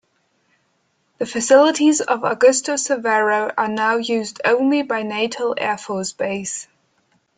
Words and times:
The 1.19 1.27
facilities 1.27 2.01
of 2.01 2.21
Augusto 2.21 2.73
Severo 2.73 3.53
are 3.55 3.67
now 3.67 3.97
used 3.97 4.41
only 4.43 4.81
by 4.81 5.03
Natal 5.03 5.53
Air 5.55 5.77
Force 5.77 6.11
Base. 6.11 6.67